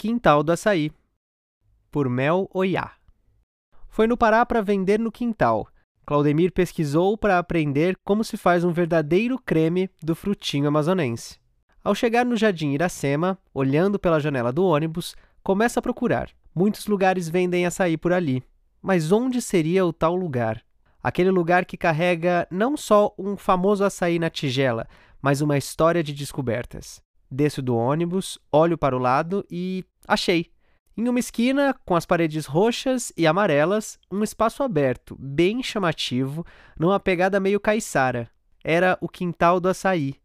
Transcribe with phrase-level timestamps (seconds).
[0.00, 0.90] Quintal do Açaí,
[1.90, 2.92] por Mel Oiá.
[3.90, 5.68] Foi no Pará para vender no quintal.
[6.06, 11.38] Claudemir pesquisou para aprender como se faz um verdadeiro creme do frutinho amazonense.
[11.84, 16.30] Ao chegar no Jardim Iracema, olhando pela janela do ônibus, começa a procurar.
[16.54, 18.42] Muitos lugares vendem açaí por ali.
[18.80, 20.62] Mas onde seria o tal lugar?
[21.02, 24.88] Aquele lugar que carrega não só um famoso açaí na tigela,
[25.20, 27.02] mas uma história de descobertas.
[27.30, 30.50] Desço do ônibus, olho para o lado e achei.
[30.96, 36.44] Em uma esquina, com as paredes roxas e amarelas, um espaço aberto, bem chamativo,
[36.78, 38.28] numa pegada meio caiçara.
[38.64, 40.16] Era o quintal do açaí.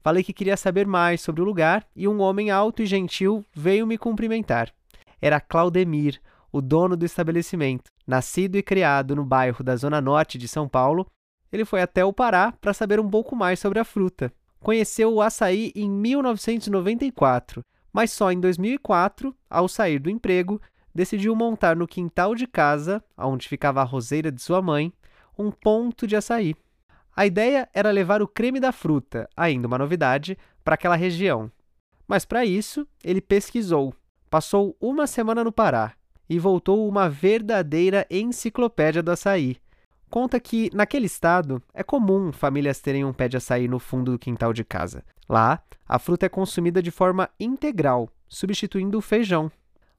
[0.00, 3.86] Falei que queria saber mais sobre o lugar e um homem alto e gentil veio
[3.86, 4.72] me cumprimentar.
[5.20, 6.20] Era Claudemir,
[6.50, 7.90] o dono do estabelecimento.
[8.06, 11.06] Nascido e criado no bairro da Zona Norte de São Paulo,
[11.52, 14.32] ele foi até o Pará para saber um pouco mais sobre a fruta.
[14.62, 20.60] Conheceu o açaí em 1994, mas só em 2004, ao sair do emprego,
[20.94, 24.92] decidiu montar no quintal de casa, onde ficava a roseira de sua mãe,
[25.36, 26.54] um ponto de açaí.
[27.14, 31.50] A ideia era levar o creme da fruta, ainda uma novidade, para aquela região.
[32.06, 33.92] Mas para isso, ele pesquisou.
[34.30, 35.92] Passou uma semana no Pará
[36.28, 39.56] e voltou uma verdadeira enciclopédia do açaí,
[40.12, 44.18] conta que, naquele estado, é comum famílias terem um pé de açaí no fundo do
[44.18, 45.02] quintal de casa.
[45.26, 49.50] Lá, a fruta é consumida de forma integral, substituindo o feijão.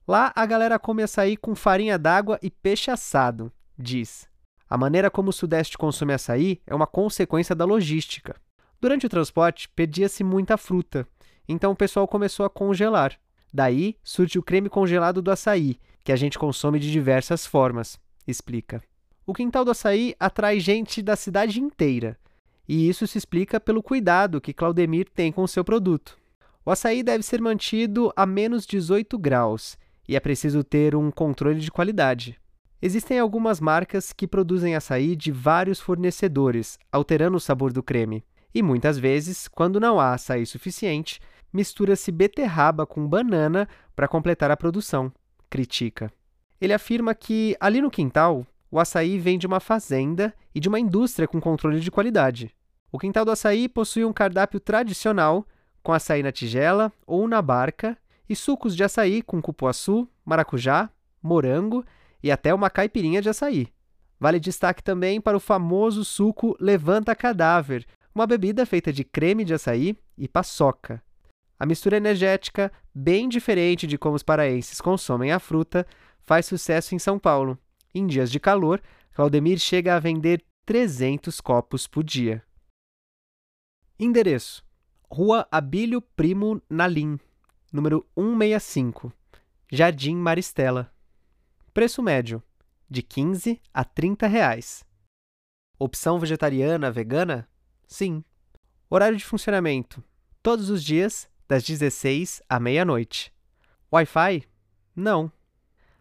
[0.08, 4.30] Lá, a galera come açaí com farinha d'água e peixe assado, diz.
[4.70, 8.36] A maneira como o Sudeste consome açaí é uma consequência da logística.
[8.80, 11.08] Durante o transporte, pedia-se muita fruta,
[11.50, 13.20] então o pessoal começou a congelar.
[13.52, 18.80] Daí surge o creme congelado do açaí, que a gente consome de diversas formas, explica.
[19.26, 22.18] O Quintal do Açaí atrai gente da cidade inteira,
[22.68, 26.18] e isso se explica pelo cuidado que Claudemir tem com o seu produto.
[26.66, 31.60] O açaí deve ser mantido a menos 18 graus e é preciso ter um controle
[31.60, 32.40] de qualidade.
[32.82, 38.24] Existem algumas marcas que produzem açaí de vários fornecedores, alterando o sabor do creme.
[38.54, 41.20] E muitas vezes, quando não há açaí suficiente,
[41.52, 45.12] mistura-se beterraba com banana para completar a produção,
[45.50, 46.12] critica.
[46.60, 50.80] Ele afirma que ali no quintal o açaí vem de uma fazenda e de uma
[50.80, 52.52] indústria com controle de qualidade.
[52.92, 55.46] O quintal do açaí possui um cardápio tradicional,
[55.84, 57.96] com açaí na tigela ou na barca,
[58.28, 60.90] e sucos de açaí com cupuaçu, maracujá,
[61.22, 61.86] morango
[62.24, 63.68] e até uma caipirinha de açaí.
[64.20, 67.86] Vale destaque também para o famoso suco Levanta Cadáver,
[68.16, 71.00] uma bebida feita de creme de açaí e paçoca.
[71.60, 75.86] A mistura energética, bem diferente de como os paraenses consomem a fruta,
[76.24, 77.56] faz sucesso em São Paulo
[77.94, 78.82] em dias de calor,
[79.14, 82.44] Claudemir chega a vender 300 copos por dia.
[84.00, 84.66] Endereço:
[85.10, 87.20] Rua Abílio Primo Nalim,
[87.72, 89.14] número 165,
[89.72, 90.94] Jardim Maristela.
[91.74, 92.42] Preço médio:
[92.90, 94.84] de 15 a 30 reais.
[95.80, 97.50] Opção vegetariana, vegana?
[97.88, 98.24] Sim.
[98.90, 100.04] Horário de funcionamento:
[100.42, 103.34] todos os dias, das 16 à meia-noite.
[103.92, 104.44] Wi-Fi?
[104.96, 105.32] Não.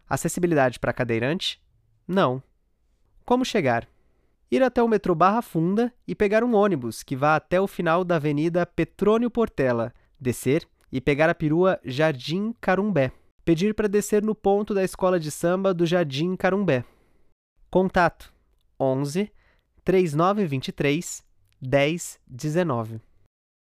[0.07, 1.62] Acessibilidade para cadeirante?
[2.13, 2.43] Não.
[3.25, 3.89] Como chegar?
[4.51, 8.03] Ir até o metrô Barra Funda e pegar um ônibus que vá até o final
[8.03, 13.11] da Avenida Petrônio Portela, descer e pegar a perua Jardim Carumbé.
[13.43, 16.85] Pedir para descer no ponto da escola de samba do Jardim Carumbé.
[17.71, 18.31] Contato:
[18.79, 19.31] 11
[19.83, 21.23] 3923
[21.59, 23.01] 1019.